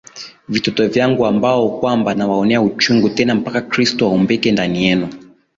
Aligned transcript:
Vitoto 0.49 0.87
vyangu 0.89 1.25
ambao 1.25 1.69
kwamba 1.79 2.13
nawaonea 2.15 2.61
uchungu 2.61 3.09
tena 3.09 3.35
mpaka 3.35 3.61
Kristo 3.61 4.05
aumbike 4.05 4.51
ndani 4.51 4.83
yenu 4.85 5.07